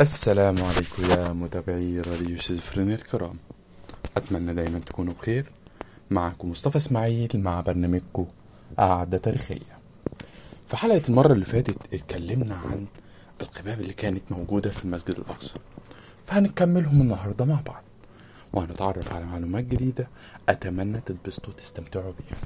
السلام 0.00 0.62
عليكم 0.62 1.02
يا 1.10 1.32
متابعي 1.32 2.00
راديو 2.00 2.36
شزفرين 2.36 2.92
الكرام. 2.92 3.36
أتمنى 4.16 4.54
دايما 4.54 4.78
تكونوا 4.78 5.14
بخير. 5.14 5.50
معكم 6.10 6.50
مصطفى 6.50 6.76
إسماعيل 6.76 7.30
مع 7.34 7.60
برنامجكم 7.60 8.26
قعدة 8.78 9.18
تاريخية. 9.18 9.78
في 10.68 10.76
حلقة 10.76 11.02
المرة 11.08 11.32
اللي 11.32 11.44
فاتت 11.44 11.76
اتكلمنا 11.94 12.54
عن 12.54 12.86
القباب 13.40 13.80
اللي 13.80 13.92
كانت 13.92 14.32
موجودة 14.32 14.70
في 14.70 14.84
المسجد 14.84 15.14
الأقصى. 15.18 15.54
فهنكملهم 16.26 17.00
النهاردة 17.00 17.44
مع 17.44 17.60
بعض 17.66 17.82
وهنتعرف 18.52 19.12
على 19.12 19.24
معلومات 19.24 19.64
جديدة 19.64 20.08
أتمنى 20.48 21.00
تتبسطوا 21.00 21.52
وتستمتعوا 21.52 22.12
بيها. 22.12 22.38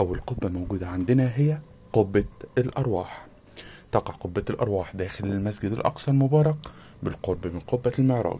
أول 0.00 0.20
قبة 0.20 0.48
موجودة 0.48 0.88
عندنا 0.88 1.32
هي 1.36 1.58
قبة 1.92 2.24
الأرواح. 2.58 3.26
تقع 3.92 4.14
قبة 4.14 4.44
الأرواح 4.50 4.96
داخل 4.96 5.24
المسجد 5.24 5.72
الأقصى 5.72 6.10
المبارك 6.10 6.56
بالقرب 7.02 7.46
من 7.46 7.60
قبة 7.60 7.92
المعراج 7.98 8.38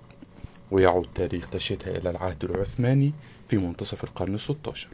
ويعود 0.70 1.08
تاريخ 1.14 1.50
تشييدها 1.50 1.96
إلى 1.96 2.10
العهد 2.10 2.44
العثماني 2.44 3.12
في 3.48 3.58
منتصف 3.58 4.04
القرن 4.04 4.34
الستاشر. 4.34 4.88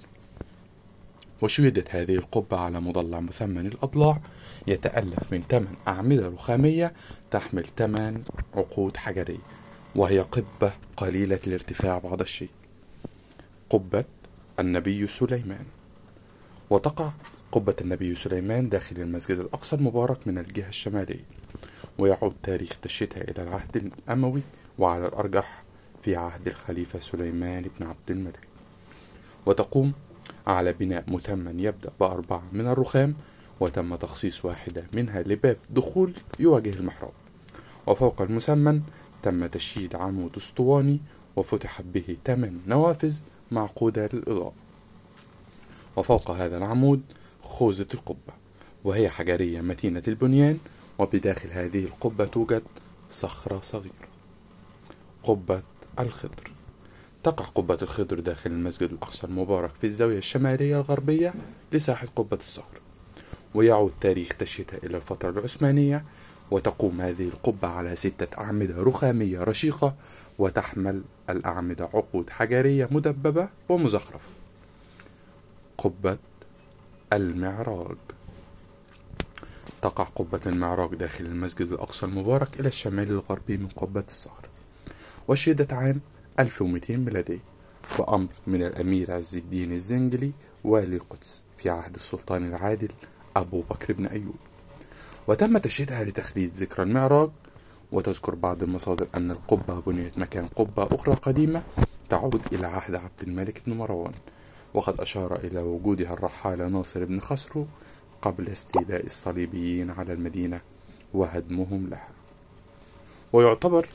وشيدت 1.43 1.95
هذه 1.95 2.15
القبة 2.15 2.57
على 2.57 2.81
مضلع 2.81 3.21
مثمن 3.21 3.67
الأضلاع 3.67 4.21
يتألف 4.67 5.33
من 5.33 5.43
ثمان 5.49 5.75
أعمدة 5.89 6.29
رخامية 6.29 6.93
تحمل 7.31 7.65
ثمان 7.65 8.23
عقود 8.55 8.97
حجرية 8.97 9.39
وهي 9.97 10.21
قبة 10.21 10.73
قليلة 10.97 11.41
الارتفاع 11.47 11.99
بعض 11.99 12.21
الشيء. 12.21 12.51
قبة 13.71 14.05
النبي 14.59 15.07
سليمان. 15.07 15.65
وتقع 16.71 17.11
قبة 17.53 17.75
النبي 17.81 18.15
سليمان 18.15 18.69
داخل 18.69 18.97
المسجد 18.97 19.39
الأقصى 19.39 19.77
المبارك 19.77 20.27
من 20.27 20.39
الجهة 20.39 20.69
الشمالية 20.69 21.25
ويعود 21.99 22.35
تاريخ 22.43 22.77
تشييدها 22.83 23.23
إلى 23.23 23.43
العهد 23.43 23.77
الأموي 23.77 24.43
وعلى 24.79 25.07
الأرجح 25.07 25.63
في 26.03 26.17
عهد 26.17 26.49
الخليفة 26.49 26.99
سليمان 26.99 27.71
بن 27.81 27.87
عبد 27.87 28.11
الملك. 28.11 28.49
وتقوم 29.47 29.93
على 30.47 30.73
بناء 30.73 31.05
مثمن 31.09 31.61
يبدأ 31.61 31.91
بأربعة 32.01 32.43
من 32.53 32.67
الرخام 32.67 33.15
وتم 33.61 33.95
تخصيص 33.95 34.45
واحدة 34.45 34.85
منها 34.93 35.23
لباب 35.23 35.57
دخول 35.71 36.13
يواجه 36.39 36.71
المحراب. 36.71 37.13
وفوق 37.87 38.23
المسمن 38.23 38.83
تم 39.23 39.47
تشييد 39.47 39.97
عمود 39.97 40.37
أسطواني 40.37 41.01
وفتحت 41.37 41.85
به 41.85 42.17
ثمان 42.25 42.61
نوافذ 42.67 43.17
معقودة 43.51 44.09
للإضاءة. 44.13 44.53
وفوق 45.97 46.31
هذا 46.31 46.57
العمود 46.57 47.03
خوذة 47.49 47.87
القبة 47.95 48.33
وهي 48.85 49.11
حجرية 49.11 49.61
متينة 49.61 50.03
البنيان 50.09 50.59
وبداخل 50.99 51.49
هذه 51.51 51.85
القبة 51.85 52.25
توجد 52.25 52.63
صخرة 53.11 53.61
صغيرة 53.65 54.09
قبة 55.23 55.63
الخضر. 55.99 56.51
تقع 57.23 57.45
قبة 57.45 57.79
الخضر 57.83 58.21
داخل 58.21 58.51
المسجد 58.51 58.93
الأقصى 58.93 59.27
المبارك 59.27 59.71
في 59.81 59.87
الزاوية 59.87 60.19
الشمالية 60.19 60.77
الغربية 60.77 61.35
لساحة 61.73 62.09
قبة 62.17 62.37
الصخر 62.37 62.81
ويعود 63.55 63.93
تاريخ 64.01 64.29
تشييدها 64.39 64.79
إلى 64.85 64.97
الفترة 64.97 65.31
العثمانية 65.31 66.05
وتقوم 66.51 67.01
هذه 67.01 67.29
القبة 67.29 67.69
على 67.69 67.97
ستة 67.97 68.39
أعمدة 68.39 68.75
رخامية 68.83 69.41
رشيقة 69.41 69.95
وتحمل 70.39 71.03
الأعمدة 71.31 71.85
عقود 71.85 72.31
حجرية 72.31 72.89
مدببة 72.91 73.49
ومزخرفة. 73.69 74.29
قبة 75.79 76.19
المعراج. 77.13 77.97
تقع 79.83 80.05
قبة 80.05 80.41
المعراج 80.47 80.95
داخل 80.95 81.25
المسجد 81.25 81.73
الأقصى 81.73 82.07
المبارك 82.07 82.61
إلى 82.61 82.69
الشمال 82.69 83.11
الغربي 83.11 83.57
من 83.57 83.69
قبة 83.69 84.05
الصخر 84.09 84.49
وشيدت 85.29 85.73
عام 85.73 86.01
1200 86.41 86.97
ميلادي 86.97 87.41
بأمر 87.99 88.29
من 88.47 88.63
الأمير 88.63 89.13
عز 89.13 89.37
الدين 89.37 89.73
الزنجلي 89.73 90.33
والي 90.65 90.97
القدس 90.97 91.43
في 91.59 91.71
عهد 91.71 91.95
السلطان 91.95 92.49
العادل 92.49 92.89
أبو 93.37 93.61
بكر 93.71 93.93
بن 93.93 94.07
أيوب. 94.07 94.37
وتم 95.27 95.59
تشييدها 95.59 96.05
لتخليد 96.05 96.55
ذكرى 96.55 96.83
المعراج 96.83 97.31
وتذكر 97.93 98.35
بعض 98.35 98.63
المصادر 98.63 99.07
أن 99.17 99.31
القبة 99.31 99.81
بنيت 99.81 100.19
مكان 100.19 100.47
قبة 100.47 100.89
أخرى 100.93 101.15
قديمة 101.15 101.63
تعود 102.09 102.41
إلى 102.53 102.67
عهد 102.67 102.95
عبد 102.95 103.23
الملك 103.23 103.63
بن 103.67 103.77
مروان. 103.77 104.13
وقد 104.75 105.01
أشار 105.01 105.41
إلى 105.45 105.61
وجودها 105.61 106.13
الرحالة 106.13 106.69
ناصر 106.69 107.05
بن 107.05 107.21
خسرو 107.21 107.67
قبل 108.23 108.49
استيلاء 108.49 109.07
الصليبيين 109.07 109.91
على 109.91 110.13
المدينة 110.13 110.61
وهدمهم 111.15 111.89
لها. 111.91 112.09
ويعتبر 113.33 113.89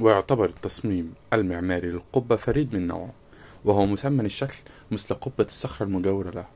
ويعتبر 0.00 0.48
التصميم 0.48 1.14
المعماري 1.32 1.88
للقبة 1.90 2.36
فريد 2.36 2.74
من 2.74 2.86
نوعه 2.86 3.12
وهو 3.64 3.86
مسمن 3.86 4.24
الشكل 4.24 4.56
مثل 4.90 5.14
قبة 5.14 5.44
الصخرة 5.44 5.86
المجاورة 5.86 6.30
له. 6.30 6.46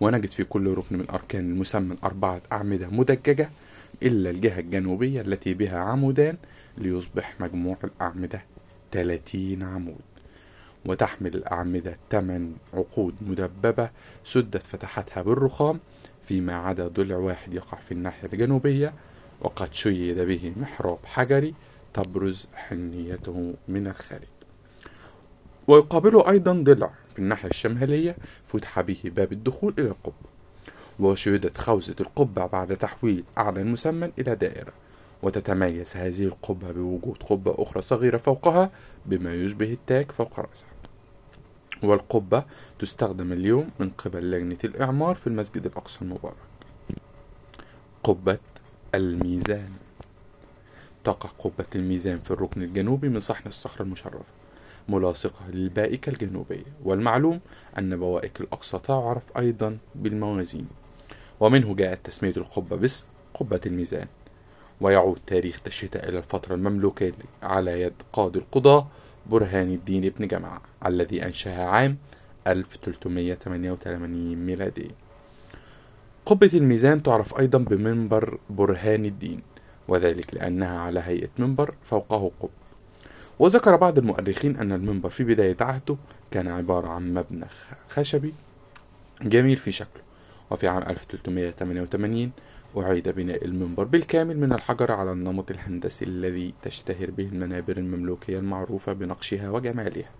ونجد 0.00 0.30
في 0.30 0.44
كل 0.44 0.74
ركن 0.74 0.98
من 0.98 1.10
أركان 1.10 1.52
المسمن 1.52 1.96
أربعة 2.04 2.40
أعمدة 2.52 2.88
مدججة 2.88 3.50
إلا 4.02 4.30
الجهة 4.30 4.60
الجنوبية 4.60 5.20
التي 5.20 5.54
بها 5.54 5.78
عمودان 5.78 6.36
ليصبح 6.78 7.34
مجموع 7.40 7.76
الأعمدة 7.84 8.42
30 8.92 9.62
عمود. 9.62 10.00
وتحمل 10.86 11.34
الأعمدة 11.34 11.96
ثمان 12.10 12.54
عقود 12.74 13.14
مدببة 13.20 13.90
سدت 14.24 14.66
فتحتها 14.66 15.22
بالرخام 15.22 15.80
فيما 16.28 16.56
عدا 16.56 16.88
ضلع 16.88 17.16
واحد 17.16 17.54
يقع 17.54 17.78
في 17.78 17.92
الناحية 17.92 18.28
الجنوبية 18.32 18.94
وقد 19.40 19.74
شيد 19.74 20.18
به 20.18 20.52
محراب 20.56 20.98
حجري 21.04 21.54
تبرز 21.94 22.48
حنيته 22.54 23.54
من 23.68 23.86
الخارج. 23.86 24.28
ويقابله 25.68 26.30
أيضا 26.30 26.52
ضلع 26.52 26.90
في 27.12 27.18
الناحية 27.18 27.48
الشمالية 27.48 28.16
فتح 28.46 28.80
به 28.80 28.98
باب 29.04 29.32
الدخول 29.32 29.74
إلى 29.78 29.88
القبة. 29.88 30.28
وشيدت 31.00 31.58
خوذة 31.58 31.94
القبة 32.00 32.46
بعد 32.46 32.76
تحويل 32.76 33.24
أعلى 33.38 33.60
المسمن 33.60 34.12
إلى 34.18 34.34
دائرة. 34.34 34.72
وتتميز 35.22 35.96
هذه 35.96 36.24
القبة 36.24 36.72
بوجود 36.72 37.22
قبة 37.22 37.54
أخرى 37.58 37.82
صغيرة 37.82 38.16
فوقها 38.16 38.70
بما 39.06 39.34
يشبه 39.34 39.72
التاج 39.72 40.10
فوق 40.10 40.40
رأسها. 40.40 40.68
والقبة 41.82 42.44
تستخدم 42.78 43.32
اليوم 43.32 43.70
من 43.80 43.90
قبل 43.90 44.30
لجنة 44.30 44.58
الإعمار 44.64 45.14
في 45.14 45.26
المسجد 45.26 45.66
الأقصى 45.66 45.98
المبارك. 46.02 46.36
قبة 48.04 48.38
الميزان. 48.94 49.72
تقع 51.04 51.28
قبة 51.38 51.66
الميزان 51.74 52.18
في 52.18 52.30
الركن 52.30 52.62
الجنوبي 52.62 53.08
من 53.08 53.20
صحن 53.20 53.48
الصخرة 53.48 53.82
المشرفة 53.82 54.24
ملاصقة 54.88 55.50
للبائكة 55.50 56.10
الجنوبية. 56.10 56.64
والمعلوم 56.84 57.40
أن 57.78 57.96
بوائك 57.96 58.40
الأقصى 58.40 58.78
تعرف 58.78 59.22
أيضا 59.38 59.78
بالموازين. 59.94 60.68
ومنه 61.40 61.74
جاءت 61.74 62.06
تسمية 62.06 62.34
القبة 62.36 62.76
باسم 62.76 63.04
قبة 63.34 63.60
الميزان. 63.66 64.06
ويعود 64.80 65.18
تاريخ 65.26 65.60
تشييدها 65.60 66.08
إلى 66.08 66.18
الفترة 66.18 66.54
المملوكية 66.54 67.12
على 67.42 67.82
يد 67.82 67.92
قاضي 68.12 68.38
القضاة 68.38 68.86
برهان 69.26 69.72
الدين 69.72 70.12
بن 70.18 70.26
جمعة 70.26 70.60
الذي 70.86 71.26
أنشأها 71.26 71.64
عام 71.64 71.98
1388 72.46 74.36
ميلادي. 74.36 74.90
قبة 76.26 76.50
الميزان 76.54 77.02
تعرف 77.02 77.38
أيضا 77.38 77.58
بمنبر 77.58 78.38
برهان 78.50 79.04
الدين 79.04 79.42
وذلك 79.88 80.34
لأنها 80.34 80.78
على 80.78 81.00
هيئة 81.00 81.28
منبر 81.38 81.74
فوقه 81.84 82.30
قب 82.40 82.48
وذكر 83.38 83.76
بعض 83.76 83.98
المؤرخين 83.98 84.56
أن 84.56 84.72
المنبر 84.72 85.08
في 85.08 85.24
بداية 85.24 85.56
عهده 85.60 85.96
كان 86.30 86.48
عبارة 86.48 86.88
عن 86.88 87.14
مبنى 87.14 87.46
خشبي 87.88 88.34
جميل 89.22 89.56
في 89.56 89.72
شكله. 89.72 90.07
وفي 90.50 90.68
عام 90.68 90.82
1388 90.82 92.30
أعيد 92.76 93.08
بناء 93.08 93.44
المنبر 93.44 93.84
بالكامل 93.84 94.38
من 94.38 94.52
الحجر 94.52 94.92
على 94.92 95.12
النمط 95.12 95.50
الهندسي 95.50 96.04
الذي 96.04 96.54
تشتهر 96.62 97.10
به 97.10 97.24
المنابر 97.24 97.76
المملوكية 97.76 98.38
المعروفة 98.38 98.92
بنقشها 98.92 99.50
وجمالها. 99.50 100.10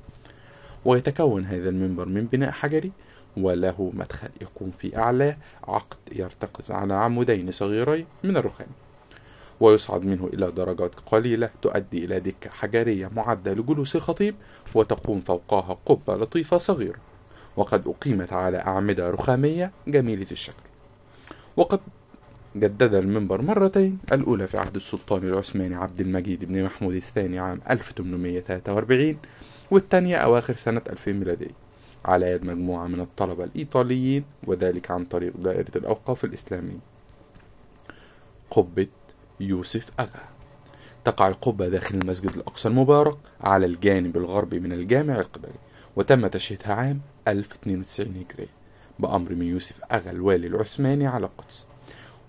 ويتكون 0.84 1.44
هذا 1.44 1.68
المنبر 1.68 2.06
من 2.08 2.24
بناء 2.26 2.50
حجري 2.50 2.92
وله 3.36 3.92
مدخل 3.94 4.28
يكون 4.42 4.72
في 4.78 4.98
أعلاه 4.98 5.36
عقد 5.68 5.96
يرتكز 6.12 6.70
على 6.70 6.94
عمودين 6.94 7.50
صغيرين 7.50 8.06
من 8.24 8.36
الرخام. 8.36 8.68
ويصعد 9.60 10.04
منه 10.04 10.30
إلى 10.32 10.50
درجات 10.50 10.94
قليلة 11.06 11.50
تؤدي 11.62 12.04
إلى 12.04 12.20
دكة 12.20 12.50
حجرية 12.50 13.10
معدة 13.16 13.52
لجلوس 13.52 13.96
الخطيب 13.96 14.34
وتقوم 14.74 15.20
فوقها 15.20 15.78
قبة 15.86 16.16
لطيفة 16.16 16.58
صغيرة. 16.58 17.07
وقد 17.58 17.88
أقيمت 17.88 18.32
على 18.32 18.58
أعمدة 18.58 19.10
رخامية 19.10 19.70
جميلة 19.88 20.26
الشكل. 20.30 20.62
وقد 21.56 21.80
جدد 22.56 22.94
المنبر 22.94 23.42
مرتين 23.42 23.98
الأولى 24.12 24.46
في 24.46 24.58
عهد 24.58 24.74
السلطان 24.74 25.28
العثماني 25.28 25.74
عبد 25.74 26.00
المجيد 26.00 26.44
بن 26.44 26.64
محمود 26.64 26.94
الثاني 26.94 27.38
عام 27.38 27.60
1843 27.70 29.18
والثانية 29.70 30.16
أواخر 30.16 30.56
سنة 30.56 30.82
2000 30.90 31.12
ميلادية. 31.12 31.50
على 32.04 32.30
يد 32.30 32.44
مجموعة 32.44 32.86
من 32.86 33.00
الطلبة 33.00 33.44
الإيطاليين 33.44 34.24
وذلك 34.46 34.90
عن 34.90 35.04
طريق 35.04 35.36
دائرة 35.36 35.72
الأوقاف 35.76 36.24
الإسلامية. 36.24 36.78
قبة 38.50 38.86
يوسف 39.40 39.90
أغا. 40.00 40.28
تقع 41.04 41.28
القبة 41.28 41.68
داخل 41.68 41.94
المسجد 41.94 42.30
الأقصى 42.30 42.68
المبارك 42.68 43.16
على 43.40 43.66
الجانب 43.66 44.16
الغربي 44.16 44.60
من 44.60 44.72
الجامع 44.72 45.18
القبلي. 45.20 45.67
وتم 45.98 46.26
تشييدها 46.26 46.74
عام 46.74 47.00
1092 47.28 48.06
هجرية 48.06 48.48
بأمر 48.98 49.34
من 49.34 49.46
يوسف 49.46 49.74
أغا 49.92 50.10
الوالي 50.10 50.46
العثماني 50.46 51.06
على 51.06 51.26
القدس. 51.26 51.66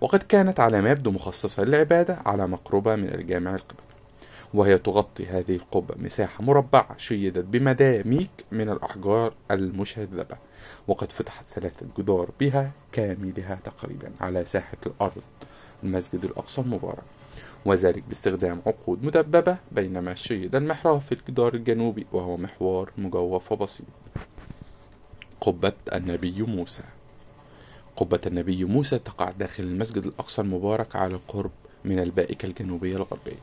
وقد 0.02 0.24
كانت 0.24 0.60
على 0.60 0.82
ما 0.82 0.92
يبدو 0.92 1.12
مخصصة 1.12 1.64
للعبادة 1.64 2.18
على 2.26 2.48
مقربة 2.48 2.96
من 2.96 3.10
الجامع 3.14 3.56
القبلي. 3.56 3.90
وهي 4.54 4.78
تغطي 4.78 5.26
هذه 5.26 5.56
القبة 5.56 5.96
مساحة 5.98 6.44
مربعة 6.44 6.98
شيدت 6.98 7.46
بمداميك 7.46 8.30
من 8.52 8.70
الأحجار 8.70 9.34
المشذبة 9.52 10.38
وقد 10.88 11.12
فتحت 11.12 11.46
ثلاثة 11.56 11.86
جدار 11.98 12.30
بها 12.40 12.72
كاملها 12.92 13.60
تقريبا 13.64 14.12
على 14.22 14.46
ساحة 14.46 14.78
الأرض 14.86 15.22
المسجد 15.84 16.26
الأقصى 16.26 16.62
المبارك. 16.62 17.04
وذلك 17.66 18.04
باستخدام 18.08 18.62
عقود 18.66 19.04
مدببة 19.04 19.58
بينما 19.72 20.16
شيد 20.16 20.56
المحراب 20.56 21.02
في 21.02 21.12
الجدار 21.12 21.54
الجنوبي 21.54 22.06
وهو 22.12 22.38
محور 22.38 22.92
مجوف 22.98 23.52
وبسيط. 23.52 23.86
قبة 25.42 25.74
النبي 25.94 26.42
موسى. 26.42 26.84
قبة 27.96 28.20
النبي 28.28 28.66
موسى 28.66 29.00
تقع 29.00 29.32
داخل 29.32 29.64
المسجد 29.64 30.06
الأقصى 30.06 30.42
المبارك 30.42 30.96
على 30.96 31.14
القرب 31.14 31.52
من 31.86 32.00
البائكة 32.00 32.46
الجنوبية 32.46 32.96
الغربية 32.96 33.40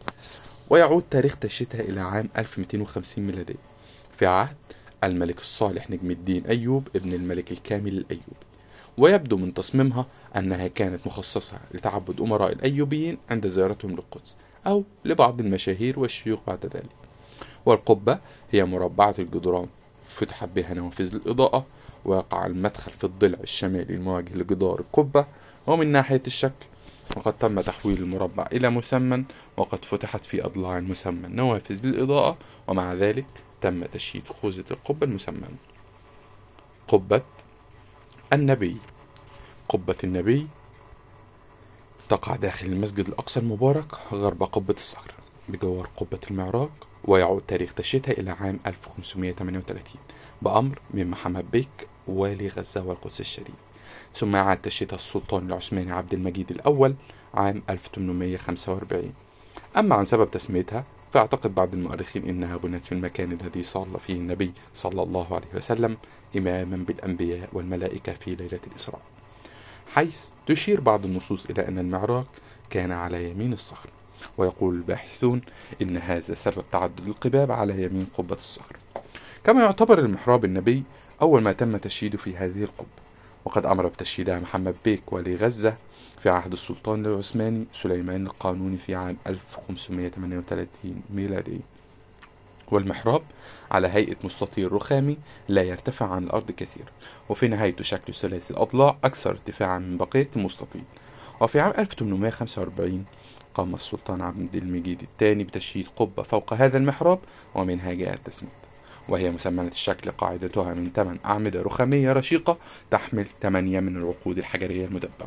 ويعود 0.71 1.05
تاريخ 1.11 1.37
تشييدها 1.37 1.81
إلى 1.81 2.01
عام 2.01 2.29
1250 2.39 3.27
ميلادي. 3.27 3.57
في 4.19 4.27
عهد 4.27 4.57
الملك 5.05 5.39
الصالح 5.39 5.91
نجم 5.91 6.11
الدين 6.11 6.47
أيوب 6.47 6.89
ابن 6.97 7.13
الملك 7.13 7.53
الكامل 7.53 7.99
الأيوبي. 7.99 8.46
ويبدو 8.99 9.37
من 9.37 9.55
تصميمها 9.55 10.07
أنها 10.37 10.67
كانت 10.67 11.07
مخصصة 11.07 11.59
لتعبد 11.75 12.21
أمراء 12.21 12.53
الأيوبيين 12.53 13.19
عند 13.31 13.47
زيارتهم 13.47 13.91
للقدس 13.91 14.37
أو 14.67 14.85
لبعض 15.05 15.41
المشاهير 15.41 16.01
والشيوخ 16.01 16.41
بعد 16.47 16.67
ذلك. 16.67 17.07
والقبة 17.67 18.19
هي 18.51 18.65
مربعة 18.65 19.15
الجدران 19.19 19.67
فتحت 20.09 20.49
بها 20.49 20.75
نوافذ 20.75 21.15
الإضاءة 21.15 21.67
ويقع 22.05 22.47
المدخل 22.47 22.93
في 22.93 23.05
الضلع 23.05 23.39
الشمالي 23.43 23.95
المواجه 23.95 24.35
لجدار 24.35 24.81
القبة 24.81 25.27
ومن 25.67 25.93
ناحية 25.93 26.23
الشكل 26.27 26.67
وقد 27.17 27.33
تم 27.39 27.61
تحويل 27.61 27.99
المربع 27.99 28.47
إلى 28.53 28.71
مثمن 28.71 29.25
وقد 29.57 29.85
فتحت 29.85 30.25
في 30.25 30.45
أضلاع 30.45 30.79
المثمن 30.79 31.37
نوافذ 31.37 31.87
للإضاءة 31.87 32.37
ومع 32.69 32.95
ذلك 32.95 33.27
تم 33.61 33.85
تشييد 33.85 34.29
خوذة 34.29 34.65
القبة 34.71 35.07
المثمن 35.07 35.57
قبة 36.89 37.23
النبي. 38.33 38.77
قبة 39.69 39.97
النبي 40.05 40.47
تقع 42.09 42.37
داخل 42.37 42.67
المسجد 42.67 43.09
الأقصى 43.09 43.41
المبارك 43.41 43.95
غرب 44.13 44.43
قبة 44.43 44.75
الصخر 44.75 45.15
بجوار 45.49 45.89
قبة 45.97 46.19
المعراج 46.31 46.69
ويعود 47.05 47.43
تاريخ 47.49 47.75
تشييدها 47.75 48.13
إلى 48.13 48.31
عام 48.31 48.61
1538 48.67 49.85
بأمر 50.43 50.79
من 50.91 51.11
محمد 51.11 51.51
بيك 51.51 51.89
والي 52.07 52.49
غزة 52.49 52.85
والقدس 52.85 53.21
الشريف. 53.21 53.55
ثم 54.15 54.37
أعاد 54.37 54.63
تشييدها 54.63 54.97
السلطان 54.97 55.47
العثماني 55.47 55.93
عبد 55.93 56.15
المجيد 56.15 56.51
الأول 56.51 56.95
عام 57.35 57.63
1845 57.71 59.13
أما 59.77 59.95
عن 59.95 60.05
سبب 60.05 60.31
تسميتها 60.31 60.85
فاعتقد 61.17 61.55
بعض 61.55 61.75
المؤرخين 61.75 62.29
إنها 62.29 62.57
بنيت 62.57 62.85
في 62.85 62.93
المكان 62.93 63.33
الذي 63.33 63.63
صلى 63.63 63.99
فيه 64.07 64.15
النبي 64.15 64.53
صلى 64.75 65.03
الله 65.03 65.35
عليه 65.35 65.47
وسلم 65.55 65.97
إماما 66.37 66.77
بالأنبياء 66.77 67.49
والملائكة 67.53 68.13
في 68.13 68.35
ليلة 68.35 68.61
الإسراء. 68.67 69.01
حيث 69.95 70.29
تشير 70.47 70.81
بعض 70.81 71.05
النصوص 71.05 71.47
إلى 71.51 71.69
أن 71.69 71.79
المعراج 71.79 72.25
كان 72.71 72.93
على 72.93 73.31
يمين 73.31 73.53
الصخر 73.53 73.89
ويقول 74.39 74.75
الباحثون 74.75 75.41
إن 75.83 75.97
هذا 75.97 76.35
سبب 76.35 76.65
تعدد 76.73 77.07
القباب 77.07 77.53
على 77.53 77.85
يمين 77.85 78.07
قبة 78.19 78.37
الصخر. 78.37 78.77
كما 79.45 79.63
يعتبر 79.63 79.99
المحراب 79.99 80.45
النبي 80.45 80.83
أول 81.23 81.43
ما 81.43 81.53
تم 81.53 81.77
تشييده 81.77 82.19
في 82.19 82.37
هذه 82.37 82.63
القبة. 82.63 83.06
وقد 83.47 83.67
أمر 83.67 83.87
بتشييدها 83.87 84.39
محمد 84.39 84.75
بيك 84.85 85.13
ولي 85.13 85.37
غزة 85.37 85.77
في 86.23 86.31
عهد 86.31 86.53
السلطان 86.53 87.07
العثماني 87.07 87.67
سليمان 87.83 88.27
القانوني 88.27 88.79
في 88.79 88.95
عام 88.95 89.17
1538 89.27 91.03
ميلادي. 91.11 91.61
والمحراب 92.71 93.23
على 93.71 93.89
هيئة 93.89 94.17
مستطيل 94.25 94.73
رخامي 94.73 95.19
لا 95.49 95.63
يرتفع 95.63 96.07
عن 96.07 96.25
الأرض 96.25 96.51
كثيرا 96.51 96.91
وفي 97.29 97.49
نهايته 97.49 97.85
شكل 97.85 98.15
ثلاثي 98.15 98.51
الأضلاع 98.51 98.97
أكثر 99.05 99.31
ارتفاعا 99.31 99.79
من 99.79 99.97
بقية 99.97 100.29
المستطيل. 100.37 100.85
وفي 101.41 101.61
عام 101.61 101.73
1845 101.79 103.05
قام 103.55 103.75
السلطان 103.75 104.21
عبد 104.21 104.57
المجيد 104.57 105.03
الثاني 105.03 105.45
بتشييد 105.45 105.87
قبة 105.97 106.23
فوق 106.23 106.53
هذا 106.53 106.79
المحراب 106.79 107.19
ومنها 107.55 107.93
جاء 107.93 108.15
التسمية 108.15 108.66
وهي 109.09 109.31
مسمنة 109.31 109.69
الشكل 109.69 110.11
قاعدتها 110.11 110.75
من 110.75 110.91
ثمان 110.95 111.19
أعمدة 111.25 111.63
رخامية 111.63 112.13
رشيقة 112.13 112.57
تحمل 112.91 113.27
ثمانية 113.43 113.81
من 113.81 113.97
العقود 113.97 114.39
الحجرية 114.39 114.87
المدببة 114.87 115.27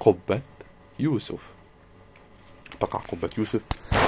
قبة 0.00 0.40
يوسف. 0.98 1.40
تقع 2.80 2.98
قبة 2.98 3.30
يوسف 3.38 3.60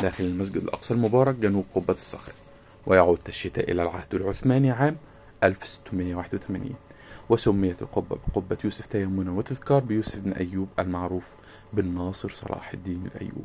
داخل 0.02 0.24
المسجد 0.24 0.56
الأقصى 0.56 0.94
المبارك 0.94 1.34
جنوب 1.34 1.64
قبة 1.74 1.94
الصخر 1.94 2.32
ويعود 2.86 3.18
تشييدها 3.18 3.64
إلى 3.64 3.82
العهد 3.82 4.14
العثماني 4.14 4.70
عام 4.70 4.96
1681 5.44 6.74
وسميت 7.28 7.82
القبة 7.82 8.16
بقبة 8.28 8.56
يوسف 8.64 8.86
تيمنا 8.86 9.30
وتذكار 9.30 9.80
بيوسف 9.80 10.16
بن 10.16 10.32
أيوب 10.32 10.68
المعروف 10.78 11.24
بالناصر 11.72 12.30
صلاح 12.30 12.72
الدين 12.72 13.06
الأيوب. 13.14 13.44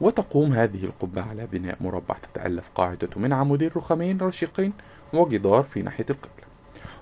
وتقوم 0.00 0.52
هذه 0.52 0.84
القبة 0.84 1.22
على 1.22 1.46
بناء 1.46 1.76
مربع 1.80 2.16
تتألف 2.32 2.70
قاعدته 2.74 3.20
من 3.20 3.32
عمودين 3.32 3.70
رخامين 3.76 4.20
رشيقين 4.20 4.72
وجدار 5.12 5.62
في 5.62 5.82
ناحية 5.82 6.06
القبلة 6.10 6.44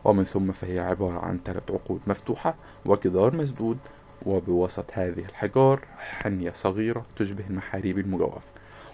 ومن 0.04 0.24
ثم 0.24 0.52
فهي 0.52 0.78
عبارة 0.78 1.18
عن 1.18 1.40
ثلاث 1.44 1.70
عقود 1.70 2.00
مفتوحة 2.06 2.54
وجدار 2.84 3.36
مسدود 3.36 3.78
وبوسط 4.26 4.84
هذه 4.92 5.24
الحجار 5.28 5.80
حنية 5.98 6.52
صغيرة 6.52 7.06
تشبه 7.16 7.44
المحاريب 7.50 7.98
المجوفة 7.98 8.40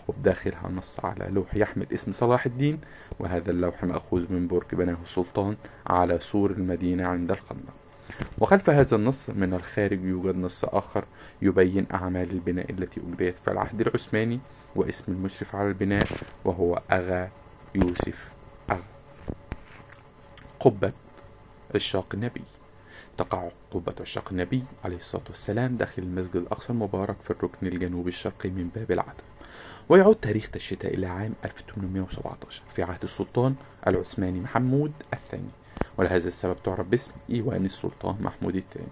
وبداخلها 0.08 0.70
نص 0.76 1.00
على 1.04 1.28
لوح 1.30 1.54
يحمل 1.54 1.86
اسم 1.92 2.12
صلاح 2.12 2.46
الدين 2.46 2.80
وهذا 3.18 3.50
اللوح 3.50 3.84
مأخوذ 3.84 4.32
من 4.32 4.46
برج 4.46 4.74
بناه 4.74 4.96
السلطان 5.02 5.56
على 5.86 6.20
سور 6.20 6.50
المدينة 6.50 7.06
عند 7.06 7.30
الخندق. 7.30 7.83
وخلف 8.38 8.70
هذا 8.70 8.96
النص 8.96 9.30
من 9.30 9.54
الخارج 9.54 10.04
يوجد 10.04 10.36
نص 10.36 10.64
آخر 10.64 11.04
يبين 11.42 11.86
أعمال 11.94 12.30
البناء 12.30 12.70
التي 12.70 13.00
أجريت 13.00 13.38
في 13.38 13.50
العهد 13.50 13.80
العثماني 13.80 14.40
واسم 14.76 15.12
المشرف 15.12 15.56
على 15.56 15.68
البناء 15.68 16.06
وهو 16.44 16.82
أغا 16.92 17.30
يوسف 17.74 18.28
أغا 18.70 18.82
قبة 20.60 20.92
عشاق 21.74 22.06
النبي. 22.14 22.42
تقع 23.18 23.48
قبة 23.70 23.94
عشاق 24.00 24.28
النبي 24.30 24.64
عليه 24.84 24.96
الصلاة 24.96 25.24
والسلام 25.28 25.76
داخل 25.76 26.02
المسجد 26.02 26.36
الأقصى 26.36 26.72
المبارك 26.72 27.16
في 27.24 27.30
الركن 27.30 27.66
الجنوبي 27.66 28.08
الشرقي 28.08 28.50
من 28.50 28.70
باب 28.74 28.92
العتبة 28.92 29.24
ويعود 29.88 30.16
تاريخ 30.16 30.50
تشييدها 30.50 30.90
إلى 30.90 31.06
عام 31.06 31.34
1817 31.44 32.62
في 32.74 32.82
عهد 32.82 33.02
السلطان 33.02 33.54
العثماني 33.86 34.40
محمود 34.40 34.92
الثاني. 35.14 35.50
ولهذا 35.96 36.28
السبب 36.28 36.56
تعرف 36.64 36.86
باسم 36.86 37.12
إيوان 37.30 37.64
السلطان 37.64 38.16
محمود 38.20 38.56
الثاني. 38.56 38.86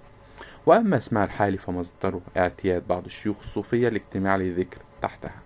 وأما 0.67 0.97
اسمها 0.97 1.25
الحالي 1.25 1.59
فمصدره 1.59 2.21
اعتياد 2.37 2.89
بعض 2.89 3.05
الشيوخ 3.05 3.37
الصوفية 3.39 3.89
الاجتماع 3.89 4.37
لذكر 4.37 4.79
تحتها. 5.03 5.41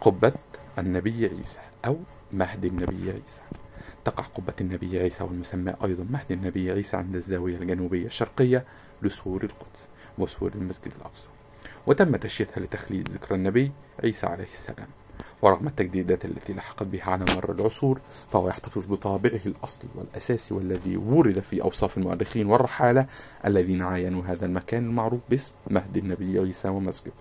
قبة 0.00 0.32
النبي 0.78 1.26
عيسى 1.26 1.58
أو 1.86 1.96
مهد 2.32 2.64
النبي 2.64 3.10
عيسى. 3.10 3.40
تقع 4.04 4.24
قبة 4.24 4.54
النبي 4.60 4.98
عيسى 4.98 5.24
والمسمى 5.24 5.74
أيضا 5.84 6.04
مهد 6.10 6.32
النبي 6.32 6.70
عيسى 6.70 6.96
عند 6.96 7.14
الزاوية 7.14 7.56
الجنوبية 7.56 8.06
الشرقية 8.06 8.64
لسور 9.02 9.44
القدس 9.44 9.88
وسور 10.18 10.52
المسجد 10.54 10.92
الأقصى. 11.00 11.28
وتم 11.86 12.16
تشييدها 12.16 12.60
لتخليد 12.60 13.08
ذكرى 13.08 13.34
النبي 13.34 13.72
عيسى 14.04 14.26
عليه 14.26 14.44
السلام. 14.44 14.88
ورغم 15.46 15.66
التجديدات 15.66 16.24
التي 16.24 16.52
لحقت 16.52 16.82
بها 16.82 17.04
على 17.04 17.24
مر 17.24 17.52
العصور 17.52 18.00
فهو 18.32 18.48
يحتفظ 18.48 18.86
بطابعه 18.86 19.40
الأصلي 19.46 19.88
والأساسي 19.94 20.54
والذي 20.54 20.96
ورد 20.96 21.40
في 21.40 21.62
أوصاف 21.62 21.98
المؤرخين 21.98 22.46
والرحالة 22.46 23.06
الذين 23.44 23.82
عاينوا 23.82 24.22
هذا 24.24 24.46
المكان 24.46 24.84
المعروف 24.84 25.20
باسم 25.30 25.52
مهد 25.70 25.96
النبي 25.96 26.38
عيسى 26.38 26.68
ومسجد. 26.68 27.12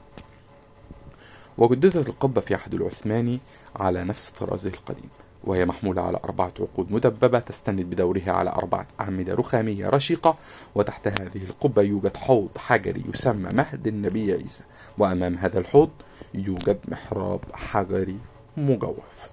وجددت 1.58 2.10
القبة 2.10 2.42
في 2.42 2.56
عهد 2.56 2.74
العثماني 2.74 3.40
على 3.76 4.04
نفس 4.04 4.30
طرازه 4.30 4.70
القديم. 4.70 5.10
وهي 5.46 5.66
محمولة 5.66 6.02
على 6.02 6.20
أربعة 6.24 6.52
عقود 6.60 6.92
مدببة 6.92 7.40
تستند 7.40 7.82
بدورها 7.82 8.32
على 8.32 8.50
أربعة 8.50 8.88
أعمدة 9.00 9.34
رخامية 9.34 9.90
رشيقة 9.90 10.38
وتحت 10.76 11.08
هذه 11.08 11.44
القبة 11.44 11.82
يوجد 11.82 12.18
حوض 12.18 12.50
حجري 12.58 13.04
يسمى 13.14 13.50
مهد 13.54 13.88
النبي 13.88 14.34
عيسى 14.34 14.64
وأمام 14.98 15.36
هذا 15.38 15.60
الحوض 15.60 15.90
يوجد 16.34 16.80
محراب 16.88 17.40
حجري 17.54 18.18
مجوف. 18.58 19.30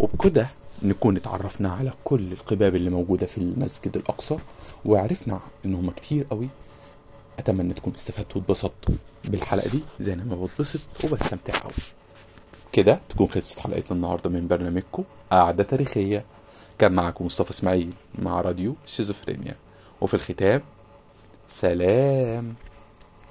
وبكده 0.00 0.48
نكون 0.82 1.16
اتعرفنا 1.16 1.72
على 1.72 1.92
كل 2.04 2.32
القباب 2.32 2.74
اللي 2.74 2.90
موجودة 2.90 3.26
في 3.26 3.38
المسجد 3.38 3.96
الأقصى 3.96 4.38
وعرفنا 4.84 5.40
إن 5.64 5.74
هما 5.74 5.92
كتير 5.92 6.26
قوي. 6.30 6.48
أتمنى 7.38 7.74
تكون 7.74 7.92
استفدتوا 7.94 8.40
واتبسطتوا 8.40 8.94
بالحلقة 9.24 9.70
دي. 9.70 9.80
زي 10.00 10.16
ما 10.16 10.44
بتبسط 10.44 10.80
وبستمتع 11.04 11.58
قوي 11.58 11.97
كده 12.78 13.00
تكون 13.08 13.28
خلصت 13.28 13.58
حلقتنا 13.58 13.92
النهارده 13.96 14.30
من 14.30 14.48
برنامجكم 14.48 15.04
قعده 15.30 15.62
تاريخية. 15.62 16.24
كان 16.78 16.92
معكم 16.92 17.26
مصطفى 17.26 17.50
إسماعيل 17.50 17.92
مع 18.18 18.40
راديو 18.40 18.74
شيزوفرينيا. 18.86 19.54
وفي 20.00 20.14
الختام 20.14 20.62
سلام. 21.48 22.54